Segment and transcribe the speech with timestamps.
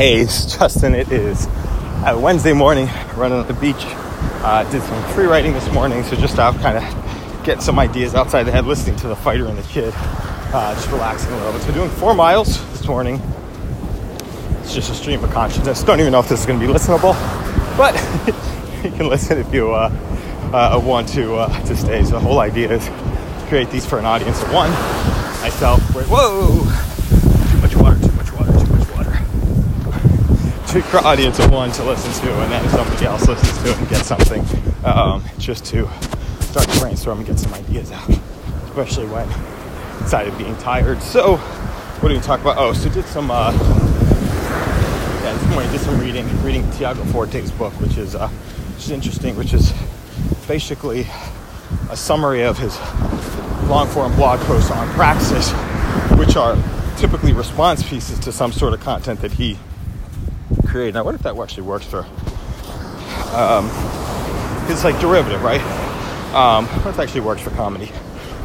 [0.00, 0.94] Hey, it's Justin.
[0.94, 1.46] It is
[2.16, 3.76] Wednesday morning, running at the beach.
[3.76, 8.14] Uh, did some free writing this morning, so just out kind of getting some ideas
[8.14, 11.52] outside the head, listening to the fighter and the kid, uh, just relaxing a little
[11.52, 11.60] bit.
[11.60, 13.20] So doing four miles this morning.
[14.62, 15.82] It's just a stream of consciousness.
[15.82, 17.12] Don't even know if this is going to be listenable,
[17.76, 17.94] but
[18.82, 19.90] you can listen if you uh,
[20.54, 22.02] uh, want to uh, to stay.
[22.04, 22.88] So the whole idea is
[23.50, 24.70] create these for an audience of one.
[25.42, 26.69] Myself, whoa,
[30.98, 34.06] audience of one to listen to, and then somebody else listens to it and gets
[34.08, 34.44] something,
[34.84, 35.88] um, just to
[36.40, 38.08] start to brainstorm and get some ideas out,
[38.64, 39.28] especially when
[40.00, 41.00] inside of being tired.
[41.00, 42.58] So, what do we talk about?
[42.58, 43.30] Oh, so did some.
[43.30, 43.52] Uh,
[45.22, 48.90] yeah, this morning did some reading, reading Tiago Forte's book, which is uh, which is
[48.90, 49.72] interesting, which is
[50.48, 51.06] basically
[51.88, 52.76] a summary of his
[53.68, 55.52] long form blog posts on Praxis,
[56.18, 56.56] which are
[56.96, 59.56] typically response pieces to some sort of content that he
[60.70, 60.94] created.
[60.94, 62.06] Now, what if that actually works for?
[63.34, 63.68] Um,
[64.70, 65.60] it's like derivative, right?
[66.32, 67.90] Um, what if that actually works for comedy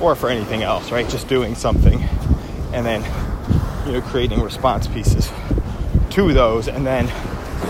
[0.00, 1.08] or for anything else, right?
[1.08, 2.02] Just doing something
[2.72, 3.02] and then,
[3.86, 5.30] you know, creating response pieces
[6.10, 7.06] to those and then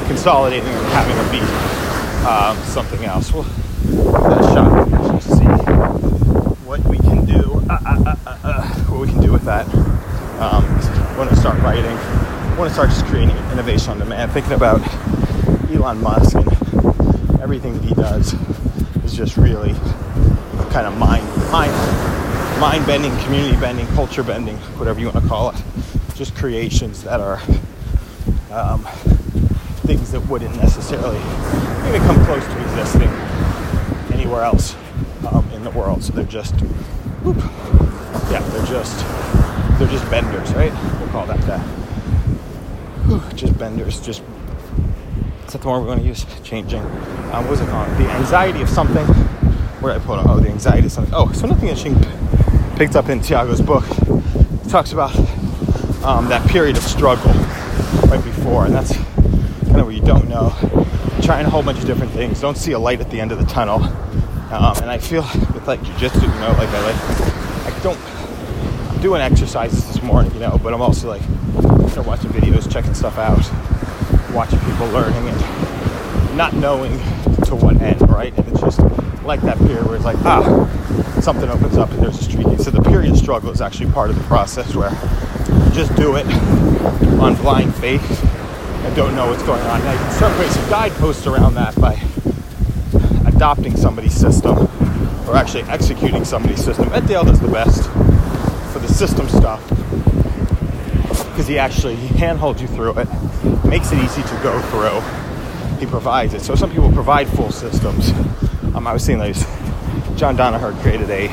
[0.06, 3.32] consolidating and having a beat um, something else.
[3.32, 5.44] We'll shot and see
[6.64, 7.60] what we can do.
[7.68, 9.66] Uh, uh, uh, uh, what we can do with that.
[10.40, 10.64] Um,
[11.18, 11.96] want to start writing.
[12.64, 14.32] Want to start just creating innovation on demand.
[14.32, 14.80] Thinking about
[15.70, 16.48] Elon Musk and
[17.42, 18.32] everything that he does
[19.04, 19.74] is just really
[20.70, 21.72] kind of mind mind
[22.58, 25.62] mind bending, community bending, culture bending, whatever you want to call it.
[26.14, 27.38] Just creations that are
[28.50, 28.82] um,
[29.84, 31.18] things that wouldn't necessarily
[31.88, 33.10] even come close to existing
[34.18, 34.74] anywhere else
[35.30, 36.02] um, in the world.
[36.02, 36.54] So they're just,
[37.22, 37.36] whoop,
[38.30, 39.04] yeah, they're just,
[39.78, 40.72] they're just benders, right?
[40.98, 41.83] We'll call that that.
[43.34, 44.22] Just benders, just.
[45.46, 46.24] Is that the word we're going to use?
[46.42, 46.82] Changing.
[46.82, 47.88] What was it called?
[47.98, 49.06] The anxiety of something.
[49.80, 50.26] Where did I put it?
[50.26, 51.14] Oh, the anxiety of something.
[51.14, 51.94] Oh, so nothing interesting
[52.76, 53.84] picked up in Tiago's book.
[54.68, 55.14] Talks about
[56.02, 57.32] um, that period of struggle
[58.08, 60.50] right before, and that's kind of what you don't know.
[61.22, 63.38] Trying a whole bunch of different things, don't see a light at the end of
[63.38, 63.82] the tunnel.
[64.52, 65.22] Um, and I feel
[65.52, 67.98] with like jujitsu, you know, like I like, I don't.
[68.90, 71.22] I'm doing exercises this morning, you know, but I'm also like,
[71.96, 73.38] you watching videos, checking stuff out,
[74.34, 76.92] watching people learning, and not knowing
[77.44, 78.36] to what end, right?
[78.36, 78.80] And it's just
[79.22, 82.58] like that period where it's like, ah, something opens up and there's a streaking.
[82.58, 84.90] So the period struggle is actually part of the process where
[85.72, 86.26] just do it
[87.20, 88.24] on blind faith
[88.84, 89.80] and don't know what's going on.
[89.80, 92.00] Can start putting some guideposts around that by
[93.26, 94.68] adopting somebody's system
[95.28, 96.92] or actually executing somebody's system.
[96.92, 97.84] Ed Dale does the best
[98.72, 99.62] for the system stuff
[101.22, 103.08] because he actually he handholds you through it,
[103.64, 105.00] makes it easy to go through.
[105.78, 106.40] He provides it.
[106.42, 108.10] So some people provide full systems.
[108.74, 109.44] Um, I was seeing those.
[110.16, 111.24] John Danaher created a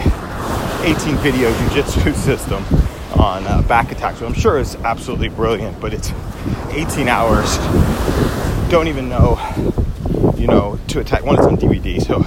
[0.83, 2.63] 18 video jujitsu system
[3.19, 6.11] on uh, back attacks, which I'm sure is absolutely brilliant, but it's
[6.71, 7.57] 18 hours.
[8.69, 9.39] Don't even know,
[10.35, 11.23] you know, to attack.
[11.23, 12.25] One, it's on DVD, so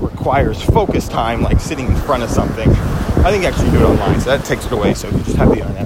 [0.00, 2.70] requires focus time, like sitting in front of something.
[2.70, 4.94] I think actually do it online, so that takes it away.
[4.94, 5.84] So you just have the internet.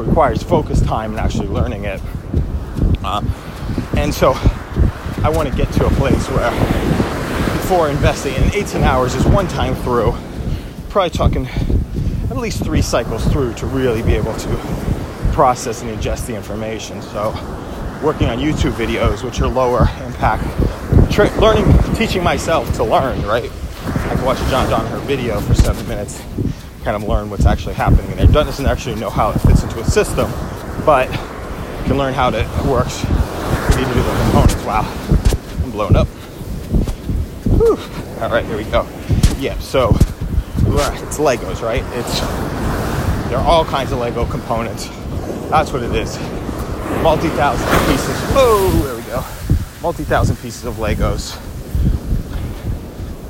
[0.00, 2.00] Requires focus time and actually learning it.
[3.04, 3.22] Uh,
[3.96, 4.32] and so
[5.22, 6.50] I want to get to a place where
[7.58, 10.14] before investing in 18 hours is one time through,
[10.88, 11.46] probably talking
[12.30, 14.48] at least three cycles through to really be able to
[15.32, 17.02] process and ingest the information.
[17.02, 17.30] So,
[18.02, 20.42] working on YouTube videos, which are lower impact,
[21.12, 23.50] tra- learning, teaching myself to learn, right?
[23.84, 26.22] I can watch a John Danaher video for seven minutes,
[26.84, 28.26] kind of learn what's actually happening in there.
[28.26, 30.30] Doesn't actually know how it fits into a system,
[30.84, 31.08] but
[31.84, 34.64] can learn how it works with individual components.
[34.64, 34.84] Wow,
[35.62, 36.08] I'm blown up.
[37.58, 37.78] Whew.
[38.22, 38.86] All right, here we go.
[39.38, 41.82] Yeah, so it's Legos, right?
[41.96, 42.20] It's
[43.28, 44.88] there are all kinds of Lego components.
[45.50, 46.18] That's what it is.
[47.02, 48.16] Multi-thousand pieces.
[48.34, 49.24] Oh, there we go.
[49.82, 51.38] Multi-thousand pieces of Legos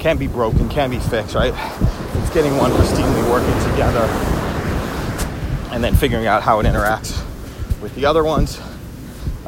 [0.01, 1.53] can be broken, can be fixed, right?
[2.31, 4.07] It's getting one pristinely working together
[5.73, 7.21] and then figuring out how it interacts
[7.83, 8.61] with the other ones,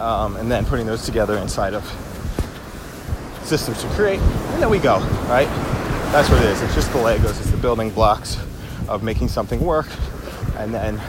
[0.01, 1.85] um, and then putting those together inside of
[3.45, 4.99] systems to create, and then we go,
[5.29, 5.47] right?
[6.11, 6.61] That's what it is.
[6.61, 8.37] It's just the Legos, it's the building blocks
[8.89, 9.87] of making something work,
[10.57, 11.01] and then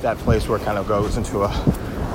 [0.00, 1.48] that place where it kind of goes into a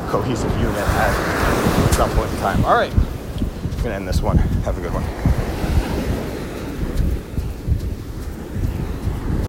[0.10, 2.66] cohesive unit at some point in time.
[2.66, 4.38] All right, I'm gonna end this one.
[4.66, 5.39] Have a good one.